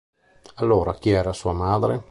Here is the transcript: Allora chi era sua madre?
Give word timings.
Allora 0.55 0.95
chi 0.95 1.11
era 1.11 1.31
sua 1.31 1.53
madre? 1.53 2.03